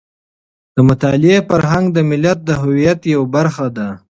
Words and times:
د 0.75 0.77
مطالعې 0.89 1.37
فرهنګ 1.49 1.85
د 1.91 1.97
ملت 2.09 2.39
د 2.45 2.49
هویت 2.61 2.99
یوه 3.13 3.27
برخه 3.35 3.67
ده. 3.77 3.89